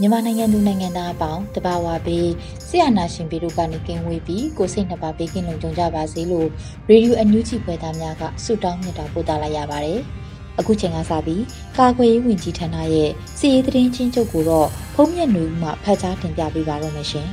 [0.00, 2.28] မြန်မာနိုင်ငံသူနိုင်ငံသားအပေါင်းတဘာဝပေး
[2.68, 6.48] ဆရာနာရှင်ပေတို့ကနေကင်းဝေးပြီးကိုစိတ်နှစ်ပါးပေးကင်းလုံခြုံကြပါစေလို့
[6.88, 10.00] ရေဒီယိုအန်ယူဂျီဖွယ်သားများကဆုတောင်းမြတ်တာပို့သလာရပါတယ်။
[10.58, 11.42] အခုချိန်ကစပြီး
[11.78, 17.28] ကာကွယ်ရေးဝန်ကြီးဌာနရဲ့စီရေးသတင်းချင်းချုပ်ကိုတော့ဖုံးမြတ်နေဦးမှဖတ်ကြားတင်ပြပေးပါရမရှင်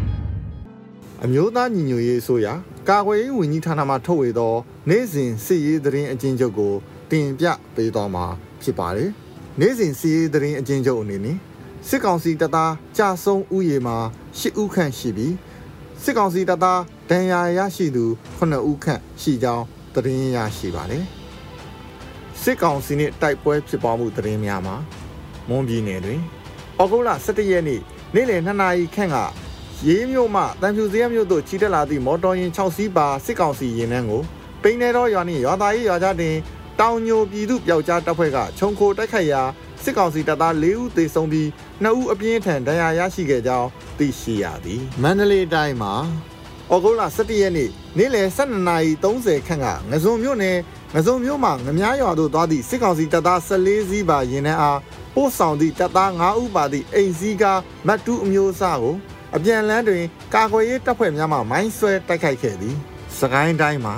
[1.24, 2.46] ။အမျိုးသားညီညွတ်ရေးအစိုးရ
[2.88, 4.54] ကာကွယ်ရေးဝန်ကြီးဌာနမှထုတ်ဝေသော
[4.88, 6.72] နိုင်စဉ်စီရေးသတင်းအချင်းချုပ်ကို
[7.10, 8.24] တင်ပြပေးသွားမှာ
[8.62, 9.10] ဖြစ်ပါတယ်။
[9.60, 11.38] နိုင်စဉ်စီရေးသတင်းအချင်းချုပ်အနေနဲ့
[11.88, 13.96] စစ်ကောင်စီတပ်သားကြာဆုံးဥယေမှာ
[14.38, 15.34] ၈ဦးခန့်ရှိပြီး
[16.02, 16.80] စစ်ကောင်စီတပ်သား
[17.10, 18.04] ဒဏ်ရာရရှိသူ
[18.38, 21.04] 9ဦးခန့်ရှိကြောင်းသတင်းရရှိပါတယ်
[22.42, 24.76] စစ်ကောင်စီနှင့်တိုက်ပွဲဖြစ်ပွားမှုသတင်းများမှာ
[25.48, 26.20] မွန်ပြည်နယ်တွင်
[26.80, 27.80] ဩဂုတ်လ17ရက်နေ့
[28.14, 29.16] နေ့လယ်2နာရီခန့်က
[29.86, 34.22] ရေးမြို့မှတန်ဖြူစရမြို့သို့ချီတက်လာသည့်မော်တော်ယာဉ်6စီးပါစစ်ကောင်စီယာဉ်နှန်းကို
[34.62, 36.36] ပိန်းနေတော်ရွာနှင့်ရွာသားရေးရွာသားတင်
[36.80, 39.42] တောင်ညိုပြည်သူပျောက်ကြားတပ်ဖွဲ့ကခြုံခိုတိုက်ခိုက်ရာ
[39.84, 41.46] စစ်ကောင်စီတပ်သား၄ဦးသေဆုံးပြီး
[41.82, 45.94] 2ဦးအပြင်းထန်ဒဏ်ရာရရှိခဲ့ကြောင်းသိရှိရသည်မန္တလေးတိုင်းမှာ
[46.72, 48.28] ဩဂုတ်လ17ရက်နေ့နေ့လယ်
[48.88, 50.58] 12:30ခန့်ကငဇုံမြို့နယ်
[50.94, 54.78] ငဇုံမြို့မှာငမားရွာသို့သွားသည့်စစ်ကောင်စီတပ်သား14စီးပါရင်နှန်းအား
[55.14, 58.96] ပို့ဆောင်သည့်တပ်သား9ဦးပါသည့်အိမ်စီးကားမတ်တူးအမျိုးအစားကို
[59.36, 60.04] အပြန်လန်းတွင်
[60.34, 62.76] ကာကွယ်ရေးတပ်ဖွဲ့များမှမိုင်းဆွဲတိုက်ခိုက်ခဲ့သည်
[63.18, 63.94] စကိုင်းတိုင်းမှာ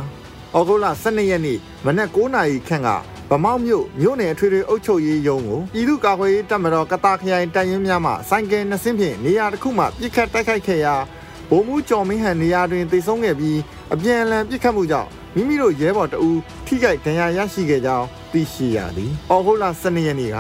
[0.57, 2.91] ဩဂုတ်လ12ရက်နေ့မနက်9:00နာရီခန့်က
[3.31, 10.95] ဗမောက်မြို့မြို့နယ်အထွေထွေအုပ်ချုပ်ရေးရုံးကိုပြည်သူ့ကာကွယ်ရေးတပ်မတော်ကတာခရိုင်တပ်ရင်းများမှစိုင်းကဲနှစ်စင်းဖြင့်နေရာတစ်ခုမှပြစ်ခတ်တိုက်ခိုက်ခဲ့ရာ
[11.51, 13.59] ဗိုလ်မှူးကျော်မင်းဟန်နေရာတွင်တိုက်ဆုံခဲ့ပြီး
[13.93, 20.37] အပြန်အလှန်ပြစ်ခတ်မှုကြောင့်မိမိတို့ရဲဘော်တအူးထိခိုက်ဒဏ်ရာရရှိခဲ့ကြောင်းသိရှိရသည်။အော်ဂုတ်လ12ရက်နေ့က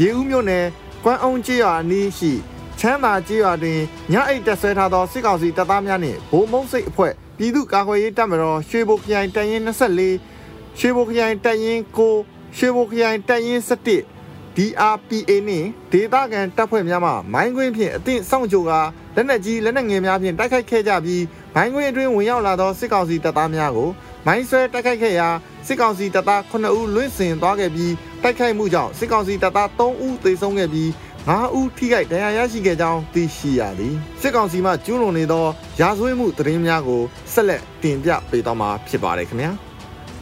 [0.00, 0.64] ရေဦးမြို့နယ်
[1.04, 2.32] ကွမ်းအောင်ကျေးရွာအနီးရှိ
[2.78, 3.78] ချမ်းသာကျေးရွာတွင်
[4.12, 10.37] ညအိတ်တက်ဆွဲထားသောစစ်ကောင်စီတပ်သားများနှင့်ဗိုလ်မုံစိတ်အဖွဲ့ပြည်သူ့ကာကွယ်ရေးတပ်မတော်ရွှေဘိုခရိုင်တပ်ရင်း24
[10.80, 18.72] ရွှေဘိုခရိုင်တပ်ရင်း9ရွှေဘိုခရိုင်တပ်ရင်း7 DRPA နှင့်ဒေသခံတပ်ဖွဲ့များမှမိုင်းခွင်းဖြင့်အသင့်စောင့်ကြိုက
[19.16, 21.24] လက်နက်ကြီးလက်နက်ငယ်များဖြင့်တိုက်ခိုက်ခဲ့ကြပြီး
[21.54, 23.90] မိုင်းခွင်းအတွင်းဝင်ရောက်လာသောစစ်ကောင်စီတပ်သားများကို
[24.26, 25.28] မိုင်းဆွဲတိုက်ခိုက်ခဲ့ရာ
[25.66, 30.88] စစ်ကောင်စီတပ်သား9ဦးလွင့်စင်သွားခဲ့ပြီးတိုက်ခိုက်မှုကြောင့်စစ်ကောင်စီတပ်သား3ဦးသေဆုံးခဲ့ပြီး
[31.28, 35.46] 9ဦးထိခိုက်ဒဏ်ရာရရှိခဲ့ကြောင်းသိရှိရသည်စစ်ကောင်စီမှကျူးလွန်နေသော
[35.80, 37.02] ရာဇဝတ်မှုသတင်းများကို
[37.32, 39.67] ဆက်လက်တင်ပြပေးသွားမှာဖြစ်ပါတယ်ခင်ဗျာ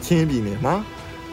[0.07, 0.75] ချင်းပြည်နယ်မှာ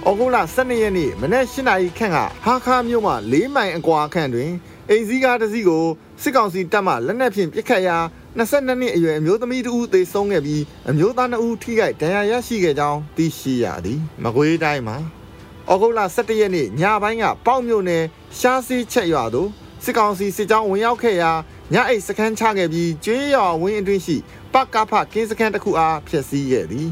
[0.07, 4.51] ဩဂုတ်လ12ရက်နေ့မနက်8နာရီခန့်ကဟာခါမြို့မှာ၄မိုင်အကွာခန့်တွင်
[4.91, 5.85] အိမ်စည်းကားတစ်စီးကို
[6.23, 7.97] စစ်ကောင်စီတပ်မှလက်နက်ဖြင့်ပစ်ခတ်ရာ
[8.39, 14.97] 22နှစ်အရွယ်အမျိုးသမီးတဦးသေဆုံးခဲ့ပြီးအမျိုးသား2ဦးထိခိုက်ဒဏ်ရာရရှိခဲ့ကြောင်းသိရှိရသည်မကွေးတိုင်းမှာ
[15.71, 18.05] ဩဂုတ်လ17ရက်နေ့ညပိုင်းကပေါ့မြို့နယ်
[18.39, 19.49] ရှားစီးချက်ရွာသို့
[19.85, 21.33] စစ်ကောင်စီစစ်ကြောင်းဝင်ရောက်ခဲ့ရာ
[21.75, 24.17] ညအိတ်စခန်းချခဲ့ပြီးကျွေးရွာဝင်းအတွင်းရှိ
[24.53, 26.89] ပကဖကင်းစခန်းတစ်ခုအားဖျက်ဆီးခဲ့သည်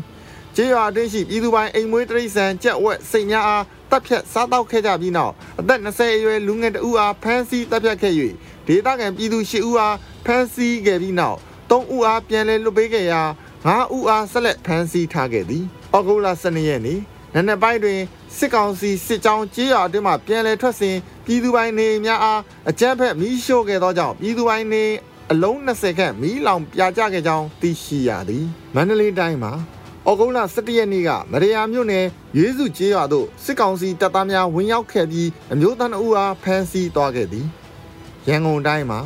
[0.57, 8.15] ကျေးရွာအတွင်းရှိပြည်သူပိုင်အိမ်မွေးတရိษံကြက်ဝက်စိတ်များအားတပ်ဖြတ်စားတောက်ခဲ့ကြပြီးနောက်အသက်20အရွယ်လူငယ်တဦးအားဖမ်းဆီးတပ်ဖြတ်ခဲ့၍
[8.67, 9.97] ဒေသခံပြည်သူ10ဦးအား
[10.27, 11.39] ဖမ်းဆီးခဲ့ပြီးနောက်
[11.71, 13.23] 3ဦးအားပြန်လည်လွတ်ပေးခဲ့ရာ
[13.63, 15.65] 5ဦးအားဆက်လက်ဖမ်းဆီးထားခဲ့သည်။
[15.97, 17.01] ဩဂုတ်လ12ရက်နေ့
[17.35, 18.01] နနက်ပိုင်းတွင်
[18.37, 22.41] စစ်ကောင်စီစစ်ကြောင်းကြေးရွာအတွင်းမှပြန်လည်ထွက်စဉ်ပြည်သူပိုင်နေများအား
[22.71, 24.85] အကြမ်းဖက်မီးရှို့ခဲ့သောကြောင့်ပြည်သူပိုင်နေ
[25.33, 28.45] အလုံး20ခန့်မီးလောင်ပြာကျခဲ့ကြောင်းသိရှိရသည်။
[28.75, 29.55] မန္တလေးတိုင်းမှာ။
[30.09, 32.07] ဩဂုတ်လ17ရက်နေ့ကမရယာမြို့နယ်
[32.37, 37.47] ရွေးစုကျေးရွာသို့စစ်ကောင်စီတပ်သားများဝင်ရောက်ခဲ့ပြီးအမျိုးသားအုပ်အားဖမ်းဆီးသွားခဲ့သည်။
[38.29, 39.01] ရန်ကုန်တိုင်းမှာ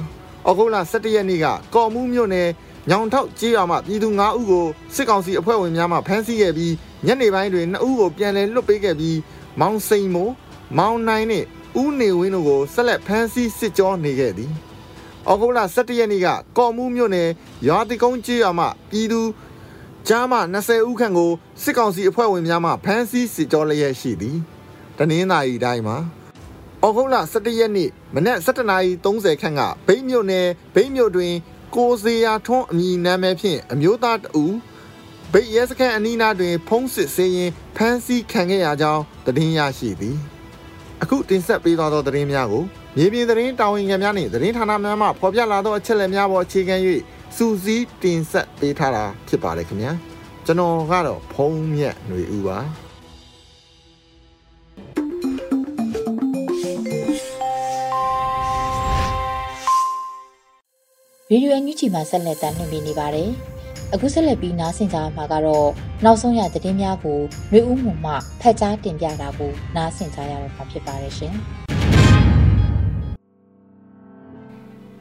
[0.48, 2.48] ဩဂုတ်လ17ရက်နေ့ကကော်မှုမြို့နယ်
[2.90, 6.74] ညောင်ထောက်ကျေးရွာမှပြည်သူ9ဦးကိုစစ်ကောင်စီအဖွဲ့ဝင်များမှဖမ်းဆီးခဲ့ပြီး
[7.06, 9.18] ညနေပိုင်းတွင်2ဦးကိုပြန်လည်လွှတ်ပေးခဲ့ပြီး
[9.60, 10.32] မောင်စိန်မိုး
[10.78, 11.46] မောင်နိုင်နှင့်
[11.80, 14.52] ဦးနေဝင်းတို့ကိုဆက်လက်ဖမ်းဆီးစစ်ကြောနေခဲ့သည်။
[15.30, 16.28] ဩဂုတ်လ17ရက်နေ့က
[16.58, 17.28] ကော်မှုမြို့နယ်
[17.66, 19.20] ရွာတိကုန်းကျေးရွာမှပြည်သူ
[20.08, 21.30] ကြားမှ20ဦးခန့်ကို
[21.62, 24.38] စစ်ကောင်စီအဖွဲ့ဝင်များမှဖမ်းဆီးစစ်ကြောလျက်ရှိသည်
[24.98, 25.96] တနင်္သာရီတိုင်းမှာ
[26.84, 31.32] ဩဂုတ်လ17ရက်နေ့မနက်7:30ခန့်ကဘိတ်မြို့နယ်ဘိတ်မြို့တွင်
[31.74, 34.54] ကိုစေယာထွန်းအမည်နာမည်ဖြင့်အမျိုးသားတဦး
[35.32, 40.16] ဗိတ်ရဲစခန်းအနီးနားတွင် ဖုံးစစ်ဆေးရင်ဖမ်းဆီးခံခဲ့ရကြောင်းသတင်းရရှိသည်
[41.02, 42.64] အခုတင်ဆက်ပေးသွားသောသတင်းများကို
[42.96, 46.76] မြေပြင်သတင်းတာဝန်ခံများနှင့်သတင်းဌာနများမှဖော်ပြလာသောအချက်အလက်များပေါ်အခြေခံ၍
[47.36, 49.92] စူးစီးတင်ဆက်ပေးထားတာဖြစ်ပါတယ်ခင်ဗျာ
[50.46, 52.58] ကျွန်တော်ကတော့ဖုံးမြက်ຫນွေဦးပါ
[61.30, 63.30] ရေဒီယိုအန်ယူဂျီမှာဆက်လက်တင်ပြနေပါတယ်။
[63.94, 65.68] အခုဆက်လက်ပြီးနားဆင်ကြမှာကတော့
[66.04, 67.20] နောက်ဆုံးရသတင်းများကို
[67.52, 71.36] ရွေဦးမှုမှဖတ်ကြားတင်ပြတာကိုနားဆင်ကြရတော့မှာဖြစ်ပါတယ်ရှင်။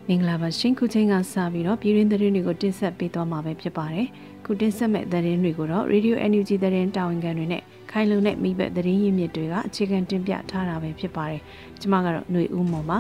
[0.10, 4.08] မင်္ဂလာပါရှင်ခုချိန်ကစပြီးတော့ပြည်ရင်းသတင်းတွေကိုတင်ဆက်ပေးသွားမှာပဲဖြစ်ပါတယ်
[4.46, 7.62] ခုတင်ဆက်မဲ့သတင်းတွေကိုတော့ Radio NUG သတင်းတာဝန်ခံတွေနဲ့
[7.92, 11.42] ခိုင်လုံတဲ့မိဘသတင်းရင်းမြစ်တွေကအခြေခံတင်ပြထားတာပဲဖြစ်ပါတယ်
[11.80, 12.98] ကျွန်မကတော့ຫນွေဦးမော်ပါ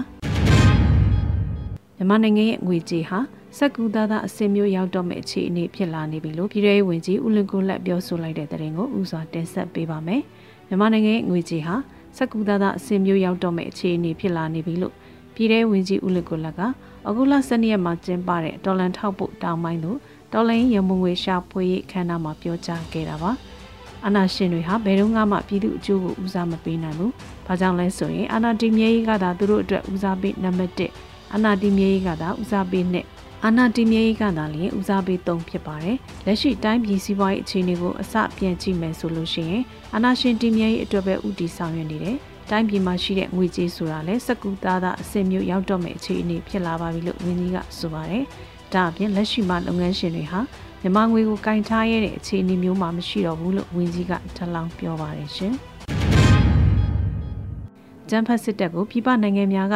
[1.97, 3.19] မြန်မာနိုင်ငံရဲ့ငွေကြေးဟာ
[3.57, 10.21] စက်ကူသားသားအစင်မျိုးရောက်တော့မဲ့အခြေအနေဖြစ်လာနေပြီလို့ပြည်ထောင်ဝင်ကြီးဦးလင်ကိုလက်ပြောဆိုလိုက်တဲ့သတင်းကိုဦးစွာတင်ဆက်ပေးပါမယ်
[10.67, 11.75] မြန်မာနိုင်ငံရဲ့ငွေကြေးဟာ
[12.17, 14.93] စက်ကူသားသားအစင်မျိုးရောက်တော့မဲ့အခြေအနေဖြစ်လာနေပြီလို့
[15.35, 16.61] ပြည်ထောင်ဝင်ကြီးဦးလင်ကိုလက်က
[17.07, 19.97] အခုလ12ရက်မှာကျင်းပတဲ့ဒေါ်လန်ထောက်ဖို့တောင်းပိုင်းသို့
[20.33, 23.31] ဒေါ်လန်ရမုံငွေရှာဖွေရေးအခမ်းအနားမှာပြောကြားခဲ့တာပါ
[24.05, 27.11] အာနာရှင်တွေဟာဘယ်တော့မှပြည်သူအကျိုးကိုဦးစားမပေးနိုင်ဘူး။
[27.45, 33.05] ဘာကြောင့်လဲဆိုရင်အာနာတီမြေကြီးကသာသူတို့အတွက်ဦးစားပေးနံပါတ်1အာနာတီမြေကြီးကသာဦးစားပေးနှစ်
[33.43, 39.63] အာနာတီမြေကြီးကသာလျှင်ဦးစားပေး3ဖြစ်ပါတယ်။လက်ရှိတိုင်းပြည်စည်းပွားရေးအခြေအနေကိုအစပြန်ကြည့်မယ်ဆိုလို့ရှိရင်
[39.93, 42.17] အာနာရှင်တီမြေကြီးအတွက်ပဲဥတီဆောင်ရွက်နေတယ်။
[42.49, 48.23] တိုင်းပြည်မှာရှိတဲ့ငွေကြေးဆိုတာလဲစကူသားသားအစင်မျိုးရောက်တော့မယ့်အခြေအနေဖြစ်လာပါပြီလို့ဝင်းကြီးကဆိုပါတယ်။
[48.73, 50.39] ဒါအပြင်လက်ရှိမှာလုပ်ငန်းရှင်တွေဟာ
[50.81, 55.53] မြန်မာငွေကိုကင်ထားရတဲ့အခြေအနေမျိုးမှမရှိတော့ဘူးလို့ဝင်းကြီးကထပ်လောင်းပြောပါတယ်ရှင်။
[58.09, 59.75] ကျန်းဖတ်စစ်တပ်ကိုပြည်ပနိုင်ငံများက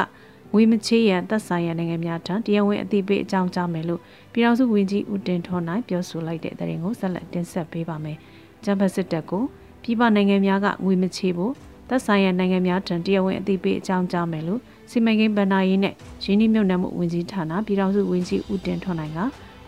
[0.53, 4.01] ငွေမချေးရန်သက်ဆိုင်ရာနိုင်ငံများထံတရားဝင်အသိပေးအကြောင်းကြားမယ်လို့
[4.33, 8.17] ပြည်ထောင်စုဝန်ကြီးဦးတင်ထွန်းနိုင်ပြောဆိုလိုက်တဲ့တဲ့ရင်ကိုဆက်လက်တင်ဆက်ပေးပါမယ်။
[8.63, 9.43] ကျန်းဖတ်စစ်တပ်ကို
[9.83, 11.53] ပြည်ပနိုင်ငံများကငွေမချေးဖို့
[11.89, 14.59] သက်ဆိုင်ရာနိုင်ငံများထံတရားဝင်အသိပေးအကြောင်းကြားမယ်လို့
[14.89, 15.93] စီမံကိန်းဗဏ္ဍာရေးနဲ့
[16.23, 19.23] ရင်းနှီးမြှုပ်နှံမှုဝန်ကြီးဌာနပြည်ထောင်စုဝန်ကြီးဦးတင်ထွန်းနိုင်ကဩ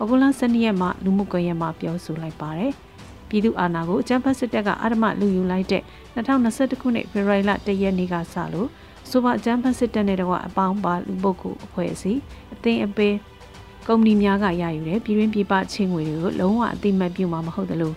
[0.08, 2.72] ဂုတ်လ12ရက်မှာလူမှုကွန်ရက်မှာပြောဆိုလိုက်ပါတယ်။
[3.28, 5.82] ပြည်သူအာဏာကိုအကြမ်းဖက်စစ်တပ်ကအာဓမလူယူလိုက်တဲ့
[6.16, 8.68] 2021ခုနှစ်ဖေဖော်ဝါရီလ1ရက်နေ့ကစလို့
[9.10, 12.20] ဆိုပါအကြမ်းဖက်စစ်တပ်နဲ့တကွအပေါင်းပါလူပုဂ္ဂိုလ်အဖွဲ့အစည်း
[12.54, 13.14] အသင်းအပေး
[13.86, 17.92] ကုမ္ပဏီများကရယူတဲ့ပြည်တွင်းပြည်ပချင်းငွေတွေကိုလုံးဝအသိမှတ်ပြုမှာမဟုတ်သလို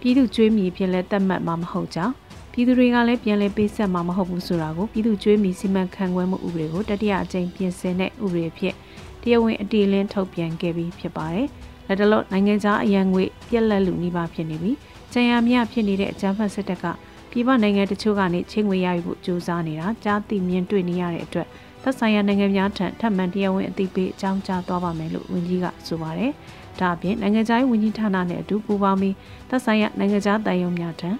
[0.00, 2.14] ပြည်သူကျွေးမြီဖြစ်လဲတတ်မှတ်မှာမဟုတ်ကြောင်း
[2.58, 8.74] ပြည်သူတွေကလည်းပြန်လည်ပေးဆက်မှာမဟုတ်ဘူးဆိုတာကိုပြည်သူ့ကြွေးမြီစီမံခန့်ခွဲမှုဥပဒေကိုတတိယအကြိမ်ပြင်ဆင်တဲ့ဥပဒေဖြစ်
[9.22, 11.48] တရားဝင်အတည်လင်းထုတ်ပြန်ခဲ့ပြီးဖြစ်ပါတယ်။
[11.86, 14.76] လက်တလော့နိုင်ငံခြားအရန်ငွေပြက်လက်လူနှိပါဖြစ်နေပြီး
[15.12, 16.84] ကြံရမြဖြစ်နေတဲ့အကြမ်းဖက်စစ်တပ်က
[17.30, 21.48] ပြည်ပနိုင်ငံတချို့ကနေချင်းငွေရယူဖို့ကြိုးစားနေတာကြားသိမြင်တွေ့နေရတဲ့အတွက်
[21.82, 26.32] သက်ဆိုင်ရာနိုင်ငံများထံထပ်မံတရားဝင်အသိပေးအကြောင်းကြားသွားပါမယ်လို့ဝန်ကြီးကဆိုပါတယ်။
[26.80, 29.14] ဒါအပြင်နိုင်ငံခြားရေးဝန်ကြီးဌာနနဲ့အတူပူးပေါင်းပြီး
[29.48, 31.10] သက်ဆိုင်ရာနိုင်ငံခြားတိုင်ယုံများထံ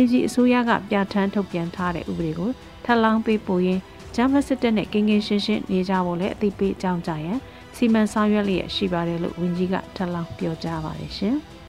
[0.00, 2.50] NGO အစိုးရကပြဋ္ဌာန်းထုတ်ပြန်ထားတဲ့ဥပဒေကို
[2.84, 3.80] ထပ်လောင်းပေးပို့ရင်း
[4.14, 7.38] ဂျမ်မစစ်တပ်နဲ့ကင်းကင်းရှင်းရှင်းနေကြဖို့လည်းအသိပေးကြောင်းကြရန်
[7.76, 11.36] စီမံဆောင်ရွက်လျက်ရှိပါတယ်လို့ဝန်ကြီးကထပ်လောင်းပြောကြားပါတယ်ရှင်။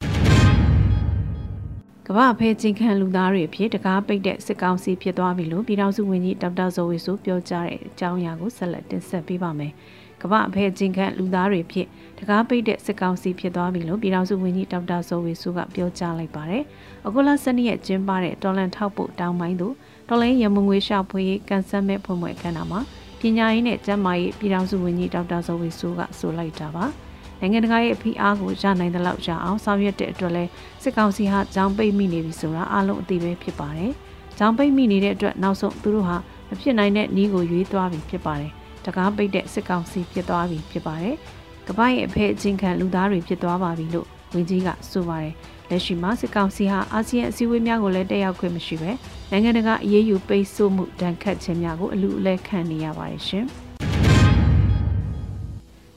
[2.07, 9.74] ကမ္ဘာဖဲချင်းခံလူသားတွေအဖြစ်တကားပိတ်တဲ့စစ်ကောင်စီဖြစ်သွားပြီလို့ပြည်ထောင်စုဝန်ကြီးဒေါက်တာဇော်ဝေဆိုပြောကြားတဲ့အကြောင်းအရာကိုဆက်လက်တင်ဆက်ပေးပါမယ်။
[10.24, 11.88] ကမ္ဘာအဖဲချင်းခန့်လူသားတွေဖြစ်
[12.20, 16.63] တကားပိတ်တဲ့စစ်ကောင်စီဖြစ်သွားပြီလို့ပြည်ထောင်စုဝန်ကြီးဒေါက်တာဇော်ဝေစုကပြောကြားလိုက်ပါတယ်။
[17.08, 19.74] အခုလ12ရက်ကျင်းပတဲ့တော်လန်ထောက်ပို့တောင်းပိုင်းသို့
[20.10, 22.80] တော်လန်ရမငွေရှာဖွေရေးကန်ဆယ်မဲ့ဖွင့်ပွဲခန်းနာမှာ
[23.20, 26.86] ပညာရေးနဲ့ကျန်းမာရေးပြည်ထောင်စုဝန်ကြီးဒေါက်တာဇော်ဝေစုကဆိုလိုက်တာပါ။
[27.39, 30.44] နိုင်ငံတကာရဲ့ဖိအားကိုရနိုင်တဲ့လောက်ရအောင်ဆောင်ရွက်တဲ့အတွက်လဲ
[30.84, 33.92] စစ်ကောင်စီဟာကြောင်းပိတ်မိနေပြီဆိုတာအလုံးအသိပဲဖြစ်ပါတယ်။
[34.38, 36.18] ကြောင်းပိတ်မိနေတဲ့အတွက်နောက်ဆုံးသူတို့ဟာ
[36.50, 38.53] မဖြစ်နိုင်တဲ့နီးကိုရွေးသွားပြီဖြစ်ပါတယ်။
[38.85, 41.15] တကားပိတ်တဲ့စစ်ကောင်စီဖြစ်သွားပြီဖြစ်ပါတယ်။
[41.67, 45.33] ကပ္ပရဲ့အဖေအချင်းခံလူသားတွေဖြစ်သွားပါပြီလို့ဝန်ကြီးကဆိုပါတယ်။
[45.69, 48.91] လက်ရှိမှာစစ်ကောင်စီဟာအာဆီယံအစည်းအဝေးများကိုလည်းတက်ရောက်ခွင့်မရှိပဲ
[49.31, 53.45] နိုင်ငံတကာအရေးယူပိတ်ဆို့မှုဒဏ်ခတ်ခြင်းများကိုအလူအလဲခံနေရပါတယ်ရှင်။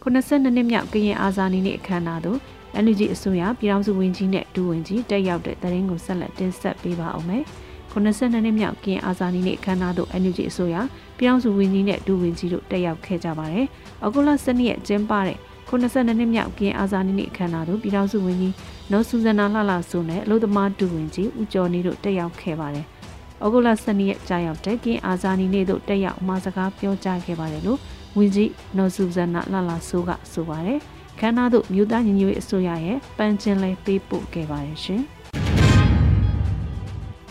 [0.03, 2.39] 92နှစ်မြောက်ကရင်အာဇာနည်နေ့အခမ်းအနားသို့
[2.85, 7.45] NUG အစိုးရပြည်ထောင်စုဝန်ကြီးနဲ့ဒူဝန်ကြီးတက်ရောက်တဲ့တရင်ကိုဆက်လက်တင်ဆက်ပေးပါအောင်မယ်။
[7.97, 10.77] 82နှစ်မြောက်ကရင်အာဇာနည်နေ့အခမ်းအနားသို့ NUG အစိုးရ
[11.19, 13.67] ပြောင်းစုဝန်ကြီးနဲ့ဒူဝန်ကြီးတို့တက်ရောက်ခဲ့ကြပါတယ်။
[14.03, 15.39] အောက်တိုဘာ12ရက်ကျင်းပတဲ့
[15.69, 18.55] 82နှစ်မြောက်ကရင်အာဇာနည်နေ့အခမ်းအနားသို့ပြည်ထောင်စုဝန်ကြီး
[18.93, 22.87] နော်ဆူဇနာလှလှဆိုနဲ့အလို့သမားဒူဝန်ကြီးဦးကျော်နေတို့တက်ရောက်ခဲ့ပါတယ်။
[23.43, 27.79] အောက်တိုဘာ12ရက်ကြာရောက်တဲ့ကရင်အာဇာနည်နေ့သို့တက်ရောက်မှာစကားပြောကြားခဲ့ပါတယ်လို့
[28.19, 30.79] ဝန်ကြီးနော်ဆူဇနာလှလှဆိုကဆိုပါတယ်။
[31.19, 35.03] ခမ်းနားသို့မြို့သားညီညွတ်ရေးအစိုးရရဲ့ပန်းချင်းလဲပေးပို့ခဲ့ပါတယ်ရှင်။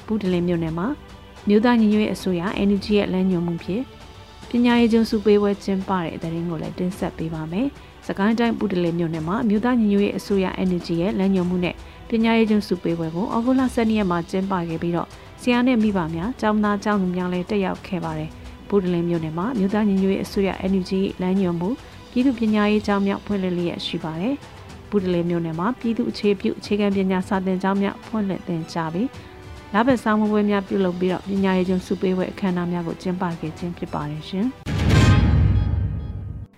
[0.05, 0.88] ဘူးတလင်းမြို့နယ်မှာ
[1.47, 3.83] မြို့သားညီညွတ်ရေးအစိုးရ NUG ရဲ့လမ်းညွှန်မှုဖြင့်
[4.50, 7.67] ပညာရေးကျုံစုပေးပွဲကျင်းပတဲ့တဲ့ရင်ကိုလည်းတင်ဆက်ပေးပါမယ်။
[8.07, 11.75] စကိုင်းတိုင်းပူတလေမြို့နယ်မှာမြို့သားညီညွတ်ရေးအစိုးရ NUG ရဲ့လမ်းညွှန်မှုနဲ့
[12.09, 15.07] ပညာရေးကျုံစုပေးပွဲကိုအောက်တိုဘာ7ရက်မှာကျင်းပခဲ့ပြီးတော့
[15.41, 18.29] ဆရာနဲ့မိဘများကျောင်းသားကျောင်းသူများလည်းတက်ရောက်ခဲ့ပါတယ်။
[18.69, 21.69] ပူတလင်မြို့နယ်မှာမြို့သားညီညွတ်ရေးအစိုးရ NUG လမ်းညွှန်မှု
[22.12, 24.35] ပြည်သူပညာရေးကျောင်းများဖွင့်လှစ်လျက်ရှိပါတယ်။
[24.89, 29.07] ပူတလင်မြို့နယ်မှာပြည်သူအခြေပြုအခြေခံပညာစာသင်ကျောင်းများဖွင့်လှစ်သင်ကြားပြီး
[29.77, 34.46] လဘဆောင်ပွဲများပြုလုပ်ပြီးတော့ပညာရေးကျုံစုပေးပွဲအခမ်းအနားများကိုကျင်းပခဲ့ခြင်းဖြစ်ပါတယ်ရှင်။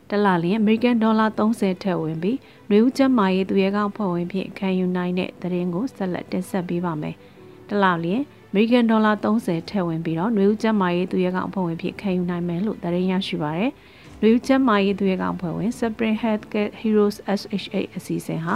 [0.09, 2.37] တလလျင် American Dollar 30ထက်ဝင်ပြီး
[2.69, 7.15] နှွေဦးကျန်းမာရေးသူရဲကောင်းဖွဲ့ဝင်ဖြင့်ခံယူနိုင်တဲ့သတင်းကိုဆက်လက်တင်ဆက်ပေးပါမယ်။
[7.69, 8.21] တလလျင်
[8.51, 13.71] American Dollar 30ထက်ဝင်ပြီးတော့နှွေဦးကျန်းမာရေးသူရဲကောင်းဖွဲ့ဝင်ဖြင့်ခံယူနိုင်မယ်လို့သတင်းရရှိပါရယ်။
[14.21, 18.55] နှွေဦးကျန်းမာရေးသူရဲကောင်းဖွဲ့ဝင် Spring Healthcare Heroes SHA အစီအစဉ်ဟာ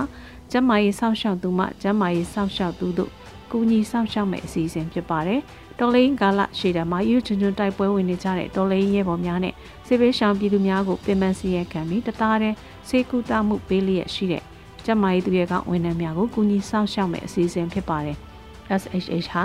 [0.51, 3.11] ကျန်းမာရေးစောင့်ရှောက်သူမှကျန်းမာရေးစောင့်ရှောက်သူတို့
[3.51, 5.39] ကူညီစောင့်ရှောက်မယ့်အစီအစဉ်ဖြစ်ပါတယ်။
[5.79, 9.53] တော်လိန်ကာလရှေ့တမှာယူချွန်ချွန်တိုက်ပွဲဝင်နေကြတဲ့တော်လိန်ရဲဘော်များနဲ့
[9.87, 12.55] စေဘေးရှောင်ပြည်သူများကိုပင်ပန်းစီရဲခံပြီးတသားတည်း
[12.89, 14.43] စေကူတာမှုပေးလျက်ရှိတဲ့
[14.85, 18.17] ကျမကြီးသူရဲကောင်းဝန်ထမ်းများကိုကူညီဆောင်ရှောက်မဲ့အစီအစဉ်ဖြစ်ပါတယ်။
[18.81, 19.43] SHH ဟာ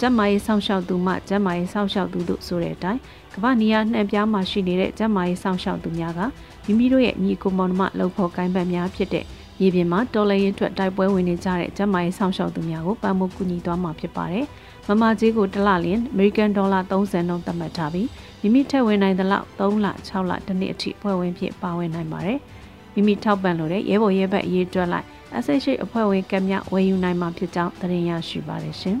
[0.00, 3.00] ကျမကြီးဆောင်ရှောက်သူမှကျမကြီးဆောင်ရှောက်သူတို့ဆိုတဲ့အတိုင်း
[3.34, 6.20] ကမ္ဘာနေရာနှံပြားမှာရှိနေတဲ့ကျမကြီးဆောင်ရှောက်သူများက
[6.66, 9.24] မိမိတို့ရဲ့ညီကိုမောင်နှမလှုပ်ဖို့ကိုင်းပတ်များဖြစ်တဲ့
[9.58, 14.46] မြေပြင်မှာတော်လရင်ထွက်တိုက်ပွဲဝင်နေကြတဲ့ကျမကြီးဆောင်ရှောက်သူများကိုပံ့ပိုးကူညီသွားမှာဖြစ်ပါတယ်။
[14.88, 18.08] မမကြီးကိုတစ်လလျင် American Dollar 30နှုန်းသတ်မှတ်ထားပြီး
[18.40, 22.38] မိမိထည့်ဝင်နိုင်သလောက်3လ6လတစ်နှစ်အထိဖွဲ့ဝင်ဖြစ်ပါဝင်နိုင်ပါတယ်။
[22.94, 25.06] မိမိထောက်ပံ့လို့တဲ့ရဲဘော်ရဲဘက်ရေးတွက်လိုက်
[25.44, 28.98] SH အဖွဲ့ဝင်ကမြဝယ်ယူနိုင်မှာဖြစ်ကြောင်းသတင်းရရှိပါတယ်ရှင်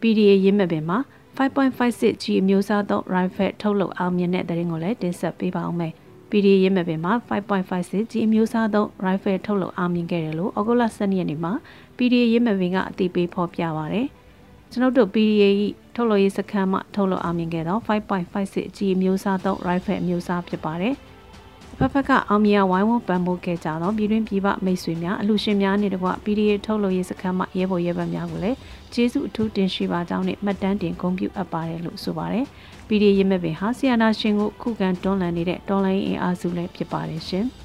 [0.00, 0.98] PDA ရေးမဲ့ပင်မှာ
[1.36, 5.94] 5.56 G အမျိုးအစားသော rifle ထုတ်လုပ်အောင်မြင်တဲ့သတင်းကိုလည်းတင်ဆက်ပေးပါအောင်မယ်။
[6.32, 11.52] PD ရဲမဲ့ပင်မှာ5.56 G အမျိုးအစားသော rifle ထုတ်လုပ်အောင်မြင်ခဲ့တယ်လို့ဩဂုတ်လ12ရက်နေ့မှာ
[11.96, 14.06] PD ရဲမဲ့ပင်ကအသိပေးဖော်ပြပါရတယ်။
[14.70, 15.48] ကျွန်ုပ်တို့ PDA
[15.94, 20.94] ၏ထုတ်လုပ်ရေးစခန်းမှထုတ်လုပ်အောင်မြင်ခဲ့သော5.56 G အမျိုးအစားသော rifle အမျိုးအစားဖြစ်ပါတယ်။
[21.78, 28.56] ဖက်ဖက်ကအောင်မြင်ဝိုင်းဝန်းပံ့ပိုးခဲ့ကြသောပြည်တွင်းပြည်ပမိတ်ဆွေများအလှရှင်များနှင့်တကွ PDA ထုတ်လုပ်ရေးစခန်းမှရဲဘော်ရဲဘက်များကိုလည်း
[28.92, 32.44] ကျေးဇူးအထူးတင်ရှိပါကြောင်းနဲ့မှတ်တမ်းတင်ဂုဏ်ပြုအပ်ပါတယ်လို့ဆိုပါတယ်။
[32.88, 37.46] PDA ရဲမဲ့ပင်ဟာဆီယနာရှင်ကိုခုခံတွန်းလှန်နေတဲ့တော်လိုင်းအင်အားစုလည်းဖြစ်ပါတယ်ရှင်။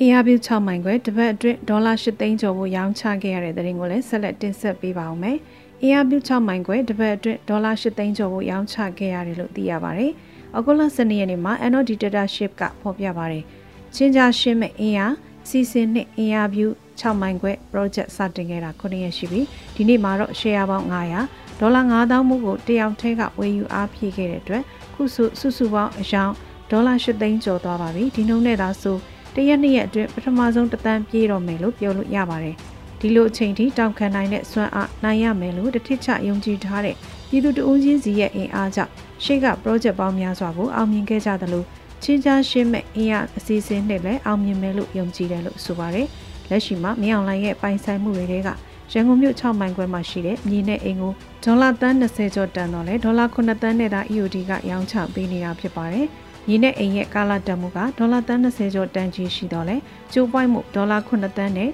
[0.00, 5.36] အင်အားပြု6မိုင်ခွဲတပတ်အတွင်းဒေါ်လာ8သိန်းကျော်ကိုရောင်းချခဲ့ရတဲ့တဲ့ရင်ကိုလည်းဆက်လက်တင်ဆက်ပေးပါအောင်မယ်။
[5.82, 10.12] အင်အားပြု6မိုင်ခွဲတပတ်အတွင်းဒေါ်လာ8သိန်းကျော်ကိုရောင်းချခဲ့ရတယ်လို့သိရပါတယ်။။
[10.56, 13.44] ဩဂုတ်လ12ရက်နေ့မှာ Anno Dictatorship ကဖော်ပြပါတယ်။
[13.94, 15.14] ချင်းကြားရှင်းမဲ့အင်အား
[15.48, 16.66] စီစဉ်နဲ့အင်အားပြု
[17.00, 19.40] 6မိုင်ခွဲ project စတင်ခဲ့တာ9ရက်ရှိပြီ။
[19.76, 24.62] ဒီနေ့မှာတော့ share ပေါင်း900ဒေါ်လာ9000မှုကိုတယောက်ထဲကဝယ်ယူအားဖြည့်ခဲ့တဲ့အတွက်
[24.94, 26.32] ခုစုစုစုပေါင်းအယောင်
[26.70, 28.96] ဒေါ်လာ8သိန်းကျော်သွားပါပြီ။ဒီနှုန်းနဲ့သာဆို
[29.34, 32.56] တရက်နှစ်ရက်အတွင်းပထမဆုံးတသန်းပြေးတော့မယ်လို့ပြောလို့ရပါတယ်။
[33.00, 36.96] ဒီလိုအချိန်ထိတောက်ခံနိုင်တဲ့စွမ်းအားနိုင်ရမယ်လို့တထစ်ချယုံကြည်ထားတဲ့
[37.28, 38.92] ပြည်သူတဦးချင်းစီရဲ့အင်အားကြောင့်
[39.24, 41.64] ရှေ့က project ပေါင်းများစွာကိုအောင်မြင်ခဲ့ကြသလို
[42.02, 46.06] ချင်းချားရှင်းမဲ့အင်အားအစီအစဉ်နဲ့လည်းအောင်မြင်မယ်လို့ယုံကြည်တယ်လို့ဆိုပါတယ်။
[46.50, 48.50] လက်ရှိမှာမြောင်လိုင်းရဲ့ပိုင်ဆိုင်မှုတွေက
[48.92, 51.12] ရန်ကုန်မြို့6မိုင်ခွဲမှာရှိတဲ့မြေနဲ့အိမ်ကို
[51.44, 56.06] ဒေါ်လာတန်း20ကျော်တန်တော့လဲဒေါ်လာ9တန်းနဲ့သာ EOD ကရောင်းချပေးနေတာဖြစ်ပါတယ်။
[56.48, 59.76] မြေနဲ့အိမ်ရဲ့ကာလတန်မှုကဒေါ်လာတန်း20ကျော်တန်ကြီးရှိတော့လဲ
[60.12, 61.70] ကျိုးပွိုင်းမှုဒေါ်လာ9တန်းနဲ့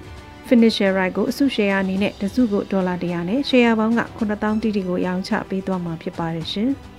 [0.47, 6.69] finisher right ကိုအစု share အနေနဲ့တစုကိုဒေါ်လာ100နဲ့ share ပေါင်းက9000တိတိကိုရောင်းချပေးသွားမှာဖြစ်ပါတယ်ရှင်။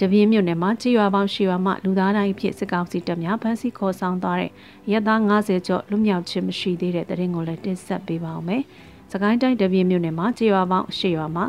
[0.00, 4.50] တပြင်းမြို့နယ်မှာကြေးရွာပေါင်းရှီရွာမှလူသားတိုင်းဖြစ်စစ်ကောင်စီတပ်များဖမ်းဆီးခေါ်ဆောင်သွားတဲ့
[4.90, 8.62] ရဲသား90ကျော်လူမြောက်ခြင်းမရှိသေးတဲ့တရင်ကိုလည်းတင်ဆက်ပေးပါောင်းမယ်။
[9.12, 11.42] စကိုင်းတိုင်းတပြင်းမြို့နယ်မှာကြေးရွာပေါင်းရှီရွာမှ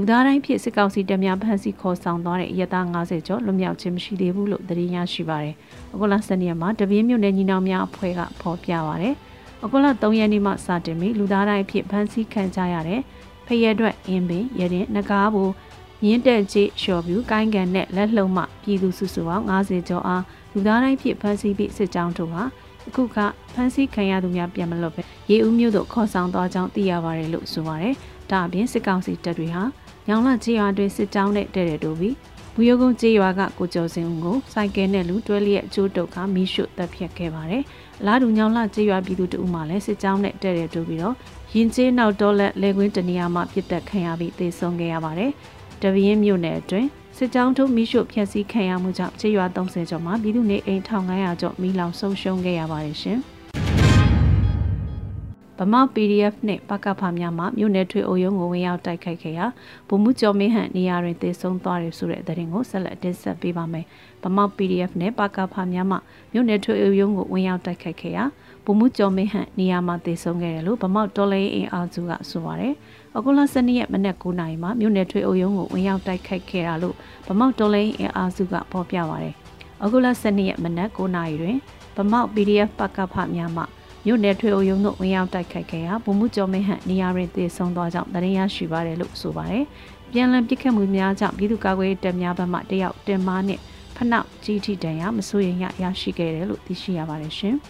[0.00, 5.54] လူသားတိုင်းဖြစ်စစ်ကောင်စီတပ်များဖမ်းဆီးခေါ်ဆောင်သွားတဲ့ရဲသား90ကျော်လူမြောက်ခြင်းမရှိသေးဘူးလို့သတင်းရရှိပါရယ်။
[5.92, 9.14] အခုလ7ရက်မှာတပြင်းမြို့နယ်ညီနောင်များအဖွဲ့ကဖော်ပြပါရယ်။
[9.64, 13.00] အခုလ3ရက်နေ့မှစတင်ပြီးလူသားတိုင်းဖြစ်ဖမ်းဆီးခံကြရတဲ့
[13.46, 15.52] ဖရဲအတွက်အင်းပင်ရတဲ့နဂါးဘူး
[16.06, 22.42] ရင်းတက်ကြီးလျှော်ပြူကိုင်းကန်နဲ့လက်လှုံမှပြည်သူစုစုပေါင်း90ကျော်အားလူသားတိုင်းဖြစ်ဖမ်းဆီးပြီးစစ်ကြောင်းတို့ဟာ
[22.88, 23.16] အခုက
[23.54, 27.94] ဖမ်းဆီးခံရသူများပြန်မလွတ်ပဲရေဦးမြို့သို့ခေါ်ဆောင်သွားကြောင်းသိရပါတယ်လို့ဆိုပါတယ်။
[28.30, 29.62] ဒါအပြင်စစ်ကောင်စီတပ်တွေဟာ
[30.08, 32.14] ညောင်လကြေးရွာတွင်စစ်ကြောင်းနဲ့တဲ့တဲ့တို့ပြီး
[32.54, 37.62] ဘူရုံကုန်းကြေးရွာကကိုကျော်စင်ဦးကိုစိုက်ကဲနဲ့လူတွဲလျက်အကျိုးတုတ်ကမီးရှို့တပ်ဖြတ်ခဲ့ပါတယ်။
[38.00, 41.14] အလားတူညောင်လကြေးရွာပြည်သူတဦးမှလည်းစစ်ကြောင်းနဲ့တဲ့တဲ့တို့ပြီးတော့
[41.54, 45.30] ရင်ကျေးနောက်တော့လက်လေကွင်းတနေရာမှာပြစ်တက်ခံရပြီးသေဆုံးခဲ့ရပါတယ်။
[45.82, 53.20] တပင်းမြို့နယ်အတွင်းစစ်ကြောင်းထုတ်မိရှုဖျက်ဆီးခံရမှုကြောင့်ခြေရွာ30ကျော်မှာပြည်သူနေအိမ်1500ကျော်မိလောင်ဆုံးရှုံးခဲ့ရပါတယ်ရှင်။
[55.58, 59.46] ဗမာ PDF နဲ့ပကဖများမှမြို့နယ်ထွေအုပ်ရုံးကိုဝင်ရောက်တိုက်ခိုက်ခဲ့ရာ
[59.88, 63.84] ဗိုလ်မှူးကျော်မင်းဟန်နေရာတွင်တေဆုံးသွားတယ်ဆိုတဲ့သတင်းကိုဆက်လက်တင်ဆက်ပေးပါမယ်။
[64.24, 65.96] ဗမာ PDF နဲ့ပကဖများမှ
[66.32, 68.24] မြို့နယ်ထွေအုပ်ရုံးကိုဝင်ရောက်တိုက်ခိုက်ခဲ့ရာ
[68.64, 72.74] ဗိုလ်မှူးကျော်မင်းဟန်နေရာမှာတေဆုံးခဲ့တယ်လို့ဗမာတော်လေးအင်အားစုကဆိုပါတယ်။
[73.16, 76.94] အခုလ12ရက်မနက်9:00နာရီမှာမြို့နယ်ထွေအုပ်ရုံးကိုဝင်ရောက်တိုက်ခိုက်ခဲ့တာလို့
[77.28, 79.34] ဗမာတော်လေးအင်အားစုကဖော်ပြပါတယ်။
[79.84, 81.56] အခုလ12ရက်မနက်9:00နာရီတွင်
[81.96, 83.64] ဗမာ PDF ပကဖများမှ
[84.10, 89.64] မြို့နယ်ထွေအုပ်ရုံးတို့ဝင်ရောက်တိုက်ခိုက်ခဲ့ရာဗိုလ်မှူးကျော်မင်းဟန်နေရာတွင်တည်ဆုံသွားကြောင်းသတင်းရရှိပါတယ်လို့ဆိုပါတယ်။
[90.12, 93.60] ပြန်လည်ပစ်ခတ်မှုများကြောင့်ပြည်သူ့ကာကွယ်ရေးတပ်များဘက်မှတယောက်တင်မားနဲ့
[93.96, 97.56] ဖနောက်ကြီးထိတန်ရမစိုးရင်ရရရှိခဲ့တယ်လို့သိရှိရပါတယ်ရှင်။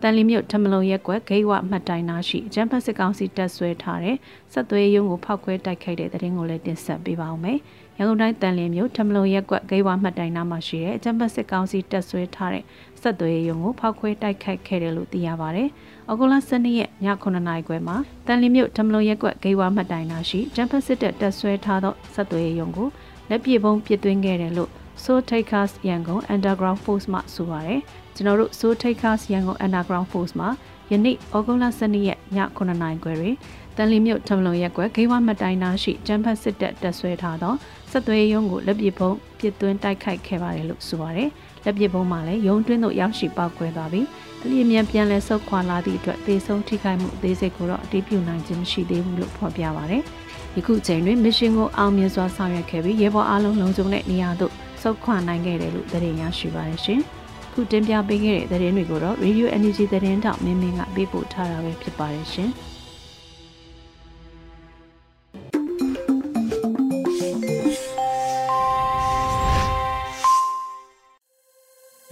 [0.00, 4.16] တန်လီမြို့ထမလုံရက်ကွက်ဂိတ်ဝမှတ်တိုင်နာရှိအကြံဖက်စစ်ကောင်စီတပ်ဆွဲထားတဲ့
[4.52, 7.58] ဆက်သွေးရုံးကိုဖောက်ခွဲတိုက်ခိုက်တဲ့တဲ့ရင်ကိုလည်းတင်ဆက်ပေးပါဦးမယ်။
[8.02, 12.64] ရန်ကုန်တိုင်းတန်လီမြို့ထမလုံရက်ကွက်ဂိတ်ဝမှတ်တိုင်နာမှာရှိတဲ့အကြံဖက်စစ်ကောင်စီတပ်ဆွဲထားတဲ့
[13.00, 15.68] ဆက်သွေးရုံကိုဖောက်ခွဲတိုက်ခိုက်ခဲ့တယ်လို့သိရပါတယ်။
[16.08, 22.88] အောက်တိုဘာ12ရက်ည9:00နာရီခွဲမှာတန်လီမြို့ထမလုံရက်ကွက်ဂိတ်ဝမှတ်တိုင်နာရှိဂျမ်ဖက်စစ်တပ်တပ်ဆွဲထားသောဆက်သွေးရုံကို
[23.30, 24.70] လက်ပြေပုံးပစ်သွင်းခဲ့တယ်လို့
[25.04, 27.80] So Takers ရန်ကုန် Underground Force မှဆိုပါတယ်။
[28.14, 30.48] ကျွန်တော်တို့ So Takers ရန်ကုန် Underground Force မှာ
[30.92, 33.34] ယနေ့ဩဂုတ်လ12ရက်ည9:00နာရီခွဲတွင်
[33.76, 37.54] တန်လီမြို့ထမလုံရက်ကွက်ဂိဝမတိုင်နာရှိဂျမ်ဖတ်စစ်တပ်တပ်ဆွဲထားသော
[37.90, 41.28] ဆက်သွေးရုံးကိုလက်ပစ်ပုံးပစ်သွင်းတိုက်ခိုက်ခဲ့ပါတယ်လို့ဆိုပါတယ်။
[41.64, 44.06] လက်ပစ်ပုံးမှာလည်းရုံတွင်းသို့ရောက်ရှိပောက်ကွဲသွားပြီး
[44.42, 50.02] အလျင်မြန်ပြန်လည်ဆုတ်ခွာလာသည့်အတွက်သေဆုံးထိခိုက်မှုအသေးစိတ်ကိုတော့အတည်ပြုနိုင်ခြင်းမရှိသေးဘူးလို့ဖော်ပြပါတယ်။
[50.56, 57.00] ယခုချိန်တွင်မစ်ရှင်ကိုအောင်မြင်စွာဆောင်ရွက်ခဲ့ပြီးရဲဘော်အားလုံးလုံခြုံတဲ့နေရာသို့ဆုတ်ခွာနိုင်ခဲ့တယ်လို့သတင်းရရှိပါတယ်ရှင်။
[57.52, 62.50] ခုတင်ပြပေးခဲ့တဲ့သတင်းတွေကိုတော့ Radio Energy သတင်းတောက်မင်းမင်းကပေးပို့ထားတာပဲဖြစ်ပါတယ်ရှင်။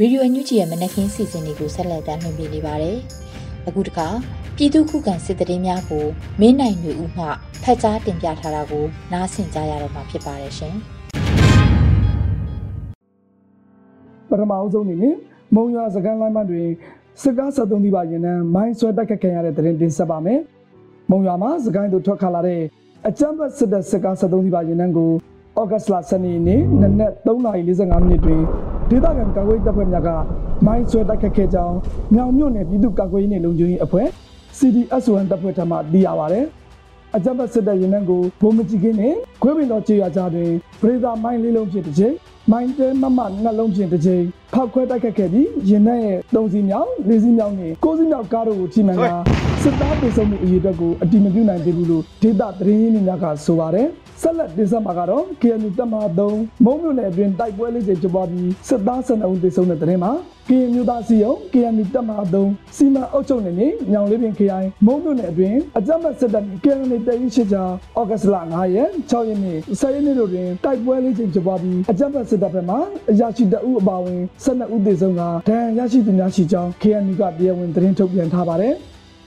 [0.00, 2.96] ရေဒီယိုအန်ယူဂျီရဲ့မနက်ခင်းစီစဉ်တွေကိုဆက်လက်တင်ပြနေပါတယ်။
[3.68, 4.08] အခုတခါ
[4.56, 6.04] ပြည်သူခုခံစစ်တရင်များကို
[6.40, 7.26] မင်းနိုင်မျိုးဦးမှ
[7.62, 10.74] ဖက်ကြားတင်ပြထားတာကို နားဆင်ကြရတော့မှာဖြစ်ပါတယ်ရှင်။
[14.30, 15.14] ပထမအဆုံးအနေနဲ့
[15.54, 16.68] မုံရွာစကန်လိုင်းမတွင်
[17.22, 20.40] စစ်ကား73ဒီပါရင်နှံမိုင်းဆွဲတိုက်ခတ်ခံရတဲ့တရင်တင်ဆက်ပါမယ်။
[21.10, 22.60] မုံရွာမှာစကိုင်းတို့ထွက်ခါလာတဲ့
[23.08, 25.10] အကြမ်းဖက်စစ်တပ်စစ်ကား73ဒီပါရင်နှံကို
[25.60, 28.40] ဩဂတ်စ်လ12ရက်နေ့နနက်3:45မိနစ်တွင်
[28.90, 30.10] ဒေသခံကာကွယ်တပ်ဖွဲ့များက
[30.66, 31.76] မိုင်းဆွဲတိုက်ခတ်ခဲ့ကြောင်း
[32.14, 34.06] မြောင်မြို့နယ်ပြည်သူ့ကာကွယ်ရေးနယ်လုံခြုံရေးအဖွဲ့
[34.58, 36.40] CDSON တပ်ဖွဲ့ထံမှသိရပါဗျ။
[37.16, 42.14] အကြမ်းဖက်စစ်တပ်ရင်နှံကိုဘုံမကြီးကင်းနဲ့ခွေးပင်တော်ကြေးရကြားတွင်ပရိသာမိုင်းလေးလုံးဖြင့်တစ်ချိန်
[42.52, 49.04] မိုင်းတဲမမနှလုံးဖြင့်တစ်ချိန်ဖောက်ခွဲတိုက်ခတ်ခဲ့ပြီးရင်နှံရဲ့၃စီးမြောက်၄စီးမြောက်နဲ့၉စီးမြောက်ကားတို့ကိုချိမှန်က
[49.68, 53.88] စစ်သားပြည်စုံမှုအရေးအတွက်ကိုအတိမပြုနိုင်သေးဘူးလို့ဒေသသတင်းရင်းမြစ်များကဆိုပါတယ်။
[54.22, 60.12] ဆက်လက်တင်ဆက်မှာကတော့ KNU တပ်မဟာ3မုံမြို့နယ်အတွင်းတိုက်ပွဲလေးတွေဖြစ်ပွားပြီးစစ်သား12ဦးသေဆုံးတဲ့တဲ့မှာ
[60.48, 67.62] KNU သားစီယုံ KNU တပ်မဟာ3စီမံအုပ်ချုပ်နယ်မြေညောင်လေးပင်ခရိုင်မုံမြို့နယ်အတွင်းအကြမ်းဖက်စစ်တပ် KNU တပ်ရင်းရှိကြဩ
[68.10, 72.76] ဂတ်လ9ရက်6ရက်နေ့10ရက်နေ့တို့တွင်တိုက်ပွဲလေးချိန်ဖြစ်ပွားပြီးအကြမ်းဖက်စစ်တပ်ဘက်မှ
[73.10, 78.76] အရာရှိတအုပ်အပါအဝင်12ဦးသေဆုံးကဒဏ်ရာရရှိသူများရှိကြောင်း KNU ကတရားဝင်သတင်းထုတ်ပြန်ထားပါတယ်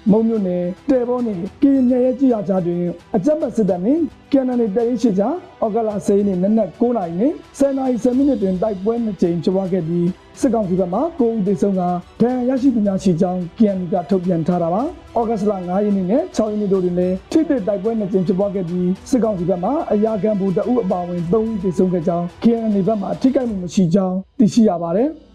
[0.10, 2.84] မုံမြို့နယ်တဲဘောနေကင်းမြရဲ့ကြည်ရကြတွင်
[3.16, 5.24] အကြမ်းဖက်စစ်တပ်နှင့်ကန်နနီတရင်ရှိကြ
[5.62, 10.08] အောက်ကလာစိန်းနေနက်နက်9နာရီနဲ့10နာရီ10မိနစ်တွင်တိုက်ပွဲနှစ်ကြိမ်ဖြစ်ပွားခဲ့ပြီး
[10.40, 11.82] စစ်ကောင်စီဘက်မှ9ဦးသေဆုံးက
[12.22, 14.82] ဒဏ်ရာရရှိသူများရှိကြောင်း KNU ကထုတ်ပြန်ထားတာပါ။
[15.18, 25.10] ဩဂတ်စ်လ9ရက်နေ့နဲ့6ရက်နေ့တို့တွင်လည်းထိတဲ့တိုက်ပွဲနှစ်ကြိမ်ဖြစ်ပွားခဲ့ပြီးစစ်ကောင်စီဘက်မှအရာခံဘူတအုပ်အပါအဝင်3ဦးသေဆုံးခဲ့ကြောင်း KNU ဘက်မှထိခိုက်မှုမရှိကြောင်းသိရှိရပါတယ်။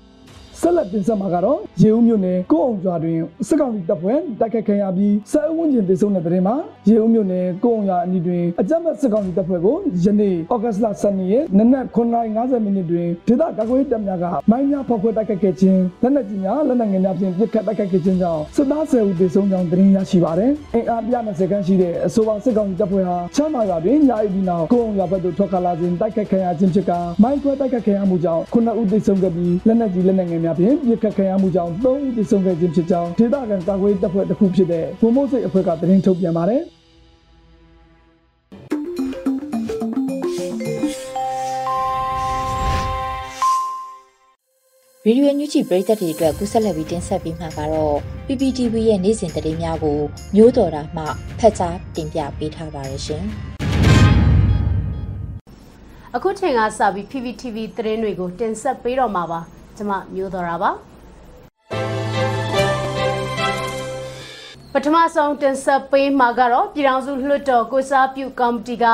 [0.61, 6.55] ဆက်လက်တင်ဆက်မှာကတော့ရေဦးမြို့နယ်ကိုအောင်ကျွာတွင်စစ်ကောင်စီတပ်ဖွဲ့တိုက်ခတ်ခံရပြီးစစ်အုပ်ဝင်ကျင်တေဆုံးတဲ့တဲ့မှာ
[6.89, 26.93] ရေဦးမြို့နယ်ကိုအောင်ရွာအနီးတွင်အကြမ်းဖက်စစ်ကောင်စီတပ်ဖွဲ့ကိုယနေ့ဩဂတ်စ်လ12ရက်နနက်9:50မိနစ်တွင်ဒေသကာကွယ်တပ်များကမိုင်းများဖောက်ခွဲတိုက်ခတ်ခဲ့ခြင်းလက်နက်ကြီးများလက်နက်ငယ်များဖြင့်ပစ်ခတ်တိုက်ခတ်ခဲ့ခြင်းကြောင့်စစ်သား10ဦးတေဆုံးကြောင်းသတင်းရရှိပါသည်။အင်အားပြ20ခန်းရှိတဲ့အဆိုပါစစ်ကောင်စီတပ်ဖွဲ့ဟာချမ်းမာရွာတွင်ညာအီဒီနောက်ကိုအောင်ရွာဘက်သို့ထွက်ခါလာခြင်းတိုက်ခတ်ခံရခြင်းဖြစ်က
[27.23, 36.63] မိုင်းခွဲတိုက်ခတ်ခံရမှုကြောင့်9ဦးတေဆုံးခဲ့ပြီးလက်နက်ကြီးလက်နက်ငယ်များဖြင့်ပြစ်ခတ်ခံရမှုကြောင့်၃ဦးသေဆုံးခဲ့ခြင်းဖြစ်ကြောင်းဒေသခံကာကွယ်တပ်ဖွဲ့တစ်ခုဖြစ်တဲ့ဘုံမိုးစိတ်အဖွဲ့ကသတင်းထုတ်ပြန်ပါတယ်
[45.07, 49.99] ရေဒီယိုညူချီပရိသတ်တွေအတွက်ကူးဆက်လက်ပြီးတင်ဆက်ပေးမှာကတော့ PPTV ရဲ့နေ့စဉ်သတင်းများကို
[50.35, 51.05] မျိုးတော်တာမှ
[51.39, 53.25] ဖတ်ကြားတင်ပြပေးထားပါရရှင်။
[56.15, 59.41] အခုချိန်ကစပြီး PPTV သတင်းတွေကိုတင်ဆက်ပေးတော့မှာပါ။
[59.79, 60.73] ကျမမျိုးတော်တာပါ
[64.73, 68.87] ပပထမဆုံးတင်ဆက်ပေးမှာကတော့ပြည်ထောင်စုလွှတ်တော်ကိုစားပြုကော်မတီက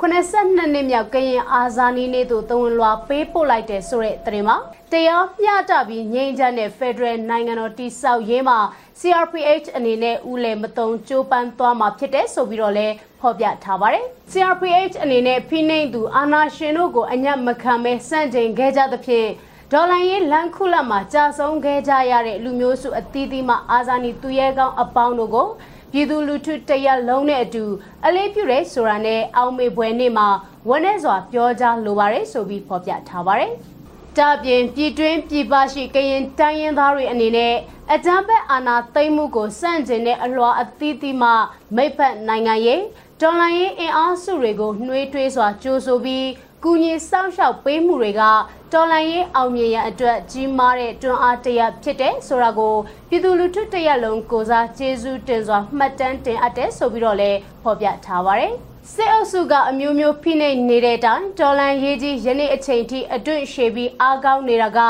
[0.00, 4.56] 82နှစ်မြောက်ကရင်အာဇာနည်နေ့သို့တဝန်လွှာပေးပို့လိုက်တဲ့ဆိုတဲ့သတင်းမှာ
[4.92, 8.58] တရားမျှတပြီးငြိမ်းချမ်းတဲ့ Federal နိုင်ငံတော်တည်ဆောက်ရေးမှာ
[9.00, 12.88] CRPH အနေနဲ့ဦးလည်မတုံကြိုးပမ်းသွားမှာဖြစ်တဲ့ဆိုပြီးတော့လဲ
[13.20, 19.30] ဖော်ပြထားပါတယ်။ CRPH အနေနဲ့ဖိနှိပ်သူအာဏာရှင်တို့ကိုအညံ့မခံမဲစန့်ကျင်ခဲ့ကြသဖြင့်
[19.72, 25.48] ဒေါ်လာရေးလန်ခုလက်မှာကြာဆုံးခဲ့ကြရတဲ့လူမျိုးစုအသီးသီးမှအာဇာနည်သူရဲကောင်းအပေါင်းတို့ကို
[25.92, 27.64] ပြည်သူလူထုတရက်လုံးနဲ့အတူ
[28.06, 30.28] အလေးပြုတဲ့ဆိုတာနဲ့အောင်မေပွဲနေ့မှာ
[30.68, 33.52] ဝန်းနဲ့စွာပြောကြားလိုပါတယ်ဆိုပြီးဖော်ပြထားပါတယ်။
[34.18, 37.54] ဒါပြင်ပြည်တွင်းပြည်ပရှိကရင်တိုင်းရင်းသားတွေအနေနဲ့
[37.92, 41.30] အကြမ်းဖက်အာဏာသိမ်းမှုကိုစန့်ကျင်တဲ့အလွှာအသီးသီးမှ
[41.76, 42.82] မိဖက်နိုင်ငံရေး
[43.20, 46.26] ဒေါ်လာရေးအင်အားစုတွေကိုနှွေးထွေးစွာကြိုးဆိုပြီး
[46.64, 48.22] ကူညီစောင့်ရှောက်ပေးမှုတွေက
[48.72, 52.74] တော်လှန်ရေးအောင်မြင်ရန်အတွက်ကြီးမားတဲ့တွန်းအားတရဖြစ်တဲ့ဆိုတာကို
[53.08, 58.52] ပြည်သူလူထုတရက်လုံးကိုစားကျေးဇူးတင်စွာမှတ်တမ်းတင်အပ်တဲ့ဆိုပြီးတော့လည်းဖော်ပြထားပါတယ်။
[58.94, 64.80] စစ်အုပ်စုကအမျိုးမျိုးဖိနှိပ်နေတဲ့အတိုင်းတော်လှန်ရေးကြီးယနေ့အချိန်ထိအတွင့်ရှည်ပြီးအားကောင်းနေတာက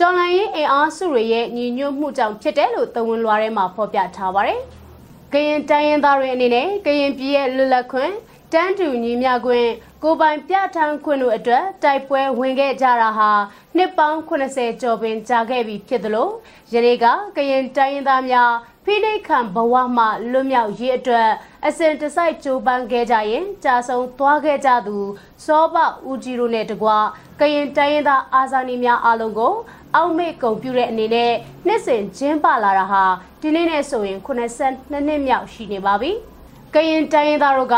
[0.00, 4.60] တော်လှန်ရေးအင်အားစုတွေရဲ့ညီညွတ်မှုကြောင့်ဖြစ်တယ်လို့သဝန်လွှာထဲမှာဖော်ပြထားပါတယ်။
[5.32, 8.12] ကရင်တိုင်းရင်းသားတွေအနေနဲ့ကရင်ပြည်ရဲ့လွတ်လပ်ခွင့်
[8.52, 9.68] တန်းတူညီမျှခွင့်
[10.06, 13.30] ကိုပိုင်ပြဋ္ဌာန်းခွင့်တို့အတွက်တိုက်ပွဲဝင်ခဲ့ကြတာဟာ
[13.76, 16.28] နှစ်ပေါင်း80ကျော်ပင်ကြာခဲ့ပြီဖြစ်သလို
[16.72, 18.52] ယနေ့ကကရင်တိုင်းရင်းသားများ
[18.84, 21.30] ဖိနှိပ်ခံဘဝမှလွတ်မြောက်ရေးအတွက်
[21.66, 24.96] အစဉ်တစိုက်ကြိုးပမ်းခဲ့ကြရင်ကြာဆုံးသွားခဲ့ကြသူ
[25.44, 25.76] စောဘ
[26.08, 26.88] ဦးကြီးတို့နဲ့တကွ
[27.40, 29.54] ကရင်တိုင်းရင်းသားအာဇာနည်များအားလုံးကို
[29.94, 31.32] အောက်မေ့ကုန်ပြုတဲ့အနေနဲ့
[31.66, 33.04] နှစ်စဉ်ကျင်းပလာတာဟာ
[33.40, 36.12] ဒီနေ့နဲ့ဆိုရင်82နှစ်မြောက်ရှိနေပါပြီ။
[36.74, 37.76] ကရင်တိုင်းရင်းသားတို့က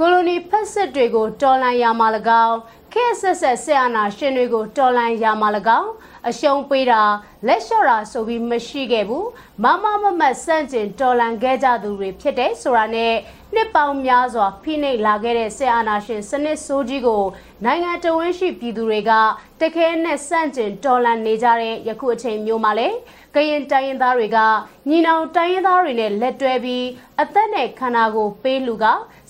[0.00, 2.08] ကိုလိုနီဖက်စစ်တွေကိုတော်လှန်ရမှာ၎
[2.46, 2.56] င်း
[2.92, 5.48] ခေတ်ဆက်ဆက်ဆက်အာဏာရှင်တွေကိုတော်လှန်ရမှာ၎
[5.80, 5.90] င်း
[6.28, 7.02] အရှုံးပေးတာ
[7.46, 9.28] လက်လျှော့တာဆိုပြီးမရှိခဲ့ဘူး
[9.62, 13.14] မမမမတ်စန့်ကျင်တော်လှန်ခဲ့ကြသူတွေဖြစ်တဲ့ဆိုတာနဲ့
[13.54, 17.24] နှစ်ပေါင်းများစွာဖိနှိပ်လာခဲ့တဲ့ဆက်အာဏာရှင်စနစ်ဆိုးကြီးကို
[17.64, 19.12] နိုင်ငံတော်ဝန်ရှိပြည်သူတွေက
[19.60, 22.88] တခဲနဲ့စန့်ကျင်တော်လှန်နေကြတဲ့ယခုအချိန်မျိုးမှာလေ
[23.34, 24.38] ကရင်တိုင်းရင်းသားတွေက
[24.88, 26.86] ညီနောင်တိုင်းရင်းသားတွေနဲ့လက်တွဲပြီး
[27.20, 28.84] အသက်နဲ့ခန္ဓာကိုယ်ပေးလူက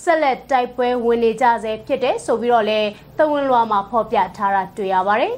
[0.04, 2.80] ဆက်လက်တိုက်ပွဲဝင်နေကြဆဲဖြစ်တဲ့ဆိုပြီးတော့လဲ
[3.18, 5.34] သဝင်လွှာမှာဖော်ပြထားတာတွေ့ရပါတယ်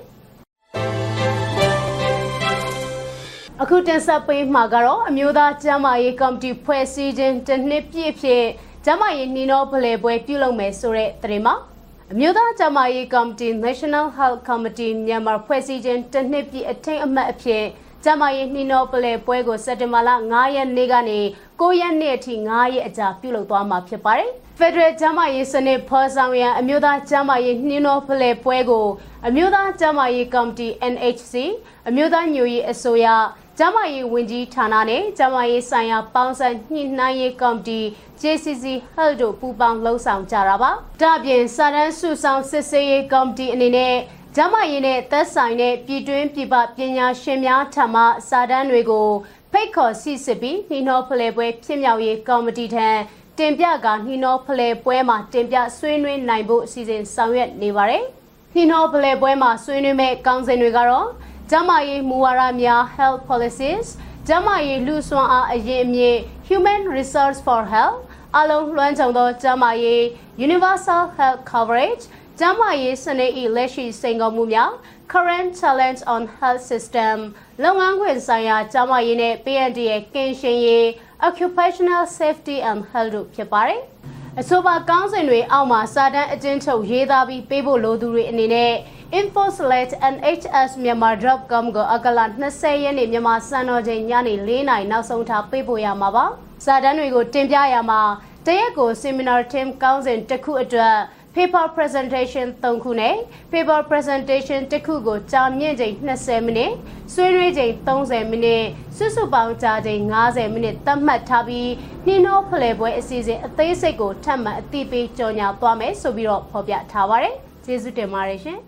[3.63, 8.45] အခုတင်ဆက်ပေးမှာကတော့အမျိုးသားကျန်းမာရေးကော်မတီဖွဲ့စည်းခြင်းတစ်နှစ်ပြည့်ဖြစ်
[8.85, 11.55] ကျန်းမာရေးနှီးနှောဖလှယ်ပွဲပြုလုပ်မယ်ဆိုတဲ့သတင်းမှာ
[12.13, 17.65] အမျိုးသားကျန်းမာရေးကော်မတီ National Health Committee မြန်မာဖွဲ့စည်းခြင်းတစ်နှစ်ပြည့်အထိမ်းအမှတ်အဖြစ်
[18.05, 21.21] ကျမရေးနှီးနှောပလဲပွဲကိုစက်တင်ဘာလ9ရက်နေ့ကနေ
[21.61, 28.87] 9ရက်နေ့အထိ9ရက်အကြာပြုလုပ်သွားမှာဖြစ်ပါတယ်။ Federal ကျမရေးစနစ်ဖော်ဆောင်ရန်အမျိုးသားကျမရေးနှင်းတော်ဖလဲပွဲကို
[29.27, 31.33] အမျိုးသားကျမရေးကော်မတီ NHC
[31.89, 33.07] အမျိုးသားညွရေးအစိုးရ
[33.61, 37.81] ကျမရေးဝန်ကြီးဌာနနဲ့ကျမရေးဆိုင်ရာပေါင်းစပ်ညှိနှိုင်းရေးကော်မတီ
[38.21, 43.95] JCC Health တို့ပူးပေါင်းလှုပ်ဆောင်ကြတာပါ။ဒါ့အပြင်စာတန်းစုဆောင်စစ်ဆေးရေးကော်မတီအနေနဲ့
[44.37, 49.09] ကျမရေးနဲ့သက်ဆိုင်တဲ့ပြည်တွင်းပြည်ပပညာရှင်များထံမှစာတမ်းတွေကို
[49.53, 52.89] ဖိတ်ခေါ်စီစစ်ပြီးနှီးနှောဖလှယ်ပွဲဖြစ်မြောက်ရေးကော်မတီထံ
[53.39, 58.05] တင်ပြကနှီးနှောဖလှယ်ပွဲမှာတင်ပြဆွေးနွေးနိုင်ဖို့အစီအစဉ်ဆောင်ရွက်နေပါတယ်။
[58.55, 61.09] နှီးနှောဖလှယ်ပွဲမှာဆွေးနွေးမဲ့ကောင်းစဉ်တွေကတော့
[61.51, 63.87] ကျမရေးမူဝါဒများ health policies
[64.29, 67.99] ကျမရေးလူစွမ်းအားအရင်အမြင့် human resource for health
[68.39, 70.03] အလုံးလွှမ်းခြုံသောကျမရေး
[70.47, 72.03] universal health coverage
[72.39, 74.71] ကျန်းမာရေးစနစ်၏လက်ရှိစိန်ခေါ်မှုများ
[75.13, 77.17] current challenge on health system
[77.63, 80.87] လုပ်ငန်းခွင်ဆိုင်ရာကျန်းမာရေးနဲ့ PND ရဲ့ကင်းရှင်းရေး
[81.29, 83.83] occupational safety and health တို့ဖြစ်ပါတယ်။
[84.41, 88.73] အဆိုပါကောင်းစဉ်တွေအောက်မှာစာတမ်းအကျဉ်းချုပ်ရေးသားပြီးပေးဖို့လိုသူတွေအနေနဲ့
[89.19, 92.19] info/nhsmyanmar.com ကိုအကလ
[92.53, 96.25] 20ရက်နေ့မြန်မာစံတော်ချိန်ညနေ4:00နာရီနောက်ဆုံးထားပေးပို့ရမှာပါ။
[96.65, 98.01] စာတမ်းတွေကိုတင်ပြရမှာ
[98.47, 100.97] တရက်ကို seminar team ကောင်းစဉ်တစ်ခုအတွက်
[101.39, 103.15] paper presentation 3ခုနဲ့
[103.53, 106.73] paper presentation တစ်ခုကိုကြာမြင့်ချိန်20မိနစ်
[107.15, 108.65] ဆွေးနွေးချိန်30မိနစ်
[108.97, 111.71] စုစုပေါင်းကြာချိန်90မိနစ်သတ်မှတ်ထားပြီး
[112.07, 118.59] နှင်းနှောဖလှယ်ပွဲအစီအစဉ်အသေးစိတ်ကိုထပ်မံအသိပေးကြော်ညာသွားမယ်ဆိုပြီးတော့ဖော်ပြထားပါတယ်ကျေးဇူးတင်ပါတယ်ရှင်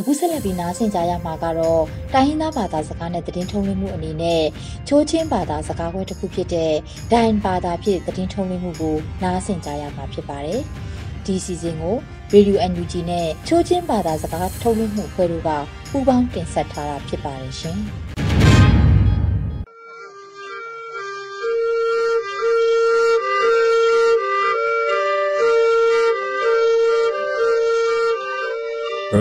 [0.00, 1.82] အခုဆက်လက်ပြီးနားဆင်ကြရမှာကတော့
[2.14, 4.44] တိုင်းရင်းသားဘာသာစကားနဲ့သတင်းထုံးလွှင့်မှုအနေနဲ့
[4.88, 6.72] ချိုးချင်းဘာသာစကားခွဲတစ်ခုဖြစ်တဲ့
[7.12, 10.60] ဒိုင်ဘာသာဖြစ်သတင်းထုံးလွှင့်မှုကိုနားဆင်ကြရမှာဖြစ်ပါတယ်။
[11.24, 11.96] ဒီစီစဉ်ကို
[12.32, 15.50] Radio NUG နဲ့ချိုးချင်းဘာသာစကားထုံးလွှင့်မှုဖွဲ့တို့က
[15.90, 17.80] ပူးပေါင်းတင်ဆက်ထားတာဖြစ်ပါတယ်ရှင်။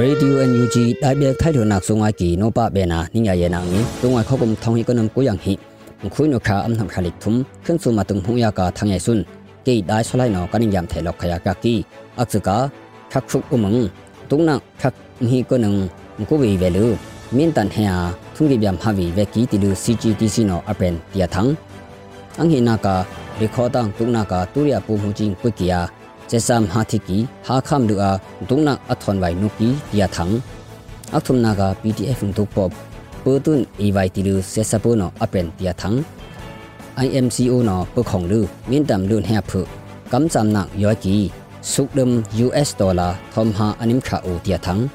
[0.00, 5.54] radio NUG ได้เบียกไทยถนักสงไอกีโนปะเบนานิยายนางนี้ตรงไอข้อกมทองฮิกนมกุยังหิ
[6.14, 9.18] คุยนคาอัมทำขลิกทุมขึ้นสู่มาตึงหงยากาทางไอซุน
[9.66, 11.74] กีได้สลายนอกันิยามเทลอกขยากากี
[12.18, 12.56] อักษกา
[13.12, 13.76] พักฟุกอุมง
[14.30, 14.94] ตุงนักพัก
[15.30, 15.74] ฮิกนึง
[16.28, 16.86] กุวีเวลู
[17.36, 17.92] มินตันเฮีย
[18.34, 21.46] ทุงกิบยามฮาวีเวกีติลู CGTC นออเปนเตียทัง
[22.38, 22.96] อังหินากา
[23.40, 25.97] recordang tungna ka turia pu mu jing pu kia jesam
[26.73, 30.39] ha thi ki ha kham lu a tungna athon wai nu ki ya thang
[31.11, 32.71] athum na ga pdf tu pop
[33.23, 36.03] pu tun e wai ti lu se sa pu no apen tia thang
[36.97, 39.63] imco no pu khong lu min tam lu he phu
[40.11, 41.29] kam cham na yo ki
[41.61, 42.23] sukdum
[42.61, 44.87] us dollar thom ha anim kha o tia thang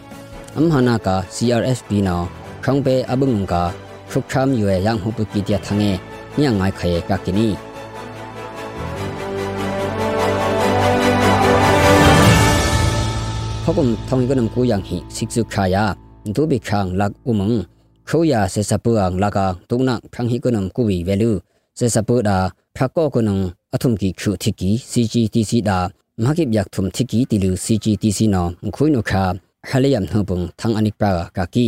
[0.56, 2.16] am hana ka crsp no
[2.62, 3.72] khang pe abung ka
[4.10, 5.98] khuk kham yue yang hu pu ki tia thange
[6.36, 7.48] nya ngai khaye ka kini
[13.76, 15.94] kum thongi kanam ku yang hi siksu khaya
[16.34, 17.62] du bi khang lak umang
[18.08, 21.38] khoya se sapu ang laka tungna khang hi kanam ku wi value
[21.78, 22.36] se sapu da
[22.78, 23.38] khako kanam
[23.74, 25.78] athum ki khu thiki cgtc da
[26.24, 28.42] makip yak thum thiki tilu cgtc no
[28.74, 29.22] khoi no kha
[29.68, 31.66] halayam thopung thang anik pa ka ki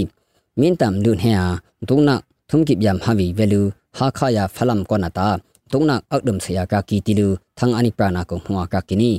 [0.59, 1.49] min tam dun he a
[1.89, 2.15] tungna
[2.49, 3.67] thum kip yam hawi value
[3.97, 5.29] ha khaya phalam kona ta
[5.73, 9.13] tungna akdum se ya ka ki tilu thang anik pa na ko hwa ka kini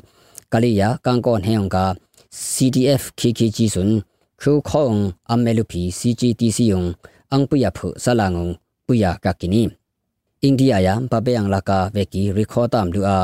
[0.52, 1.86] kaliya kangkon heong ka
[2.38, 3.92] CDF KKG စွန်
[4.42, 4.98] ခုခေါင်
[5.32, 6.84] အမဲလူပီ CGTC ယုံ
[7.32, 8.48] အန်ပူယဖုဆလာငုံ
[8.86, 9.64] ပူယကကိနီ
[10.44, 13.20] အိန္ဒိယယံပပယံလကာဝေကီရီခေါ်တမ်လူအာ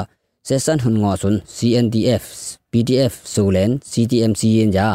[0.48, 2.24] ဆက်ဆန်ဟွန်ငေါစွန် CNDF
[2.72, 4.88] PDF ဆိုလန် CTMC ယင်ဂျာ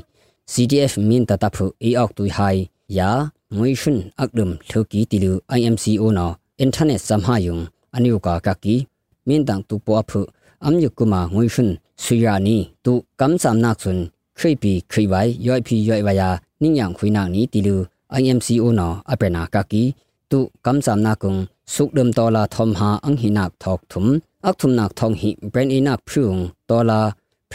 [0.47, 2.57] CDF min ta tapu e ok tu hai
[2.89, 3.11] ya
[3.55, 6.27] ngui shun akdum thoki tilu IMCO no
[6.65, 8.87] internet samha yung aniu ka ka ki
[9.27, 10.21] min dang tu po aphu
[10.67, 13.99] am yu kuma ngui shun suya ni tu kam sam nak sun
[14.39, 16.29] khri pi khri bai yoi phi yoi wa ya
[16.61, 17.77] ning yang khui nak ni tilu
[18.19, 19.85] IMCO no apena ka ki
[20.31, 21.39] tu kam sam na kung
[21.75, 24.07] suk dum to la thom ha ang hi nak thok thum
[24.49, 25.15] ak thum nak thong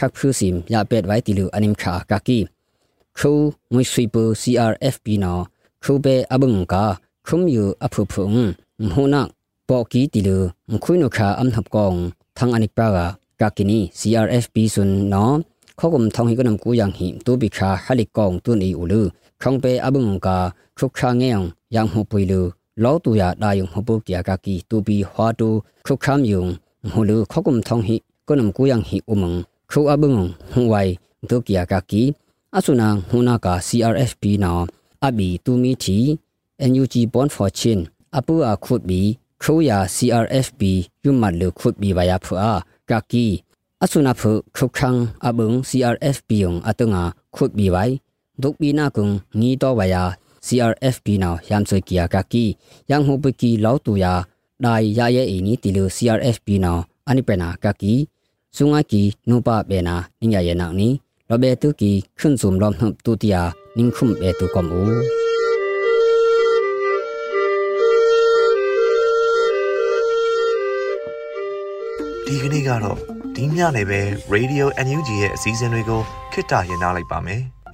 [0.02, 2.40] รักพูสิมยาเป็ดไว้ติลูอนิมขากากี
[3.18, 3.32] ครู
[3.74, 5.34] งวยสวีปู CRFP นอ
[5.82, 6.84] ครูเปอบึงกา
[7.26, 8.36] ครุมอยู่อภุพุง
[8.86, 9.28] มหูนัก
[9.68, 10.38] ปอกีติลู
[10.70, 11.94] มคุยนุขาอัมทับกอง
[12.38, 13.06] ทางอนิปรากา
[13.40, 15.24] กากินี CRFP สุนนอ
[15.78, 19.02] ข้อกุมทองหิกนำกูยังหิตูบิคาฮัลิกองตุนอีอูลู
[19.42, 20.38] คงเปอบึงกา
[20.76, 21.40] ครุกคาเงียง
[21.74, 22.40] ยังหูปุยลู
[22.82, 25.48] လောတူရဒါယုံဟပုကီယာကကီတူဘီဟွာတူ
[25.86, 26.44] ခုခမ်ယုံ
[26.92, 27.96] ဟူလူခကုမ်ထောင်းဟိ
[28.28, 29.32] ကနမ်ကူယန်ဟိဥမင
[29.71, 30.93] ခူအဘငုံဟွန်ဝိုင်
[31.29, 32.03] ဒုကီယာကကီ
[32.57, 34.53] အဆုနာဟွနာကာ CRFP နာ
[35.05, 35.97] အဘီတူမီတီ
[36.71, 37.79] NUG Bond for Chin
[38.17, 39.01] အပူအခုတ်ဘီ
[39.41, 40.61] ခူယာ CRFP
[41.03, 42.53] ယုမတ်လူခုတ်ဘီဝါယာဖူအာ
[42.89, 43.25] ကကီ
[43.83, 47.03] အဆုနာဖုခုခန်းအဘုံ CRFP ယုံအတငါ
[47.35, 47.93] ခုတ်ဘီဝိုင်
[48.43, 49.07] ဒုကဘီနာကုံ
[49.39, 50.03] ငီတော့ဝါယာ
[50.47, 52.43] CRFP နာယမ်ဆွေကီယာကကီ
[52.89, 54.13] ယန်ဟူပကီလောက်တူယာ
[54.63, 56.73] ဒိုင်ရရဲ့အင်းနီတီလူ CRFP နာ
[57.09, 57.93] အနိပနာကကီ
[58.56, 60.92] ซุงอากีนูปาเบนานิงยาเยนักนี้
[61.26, 63.42] เราเบตุกีขึ้นซุมลอมหึบตุติยา
[63.78, 64.82] นิงคุมเบตุกอมอู
[72.26, 72.98] ဒီကနေ့ကတော့
[73.34, 74.00] ဒီညနေပဲ
[74.34, 76.00] Radio NUG ရဲ့အစည်းအဝေးတွေကို
[76.32, 77.42] ခਿੱတရရနိုင်ပါမယ်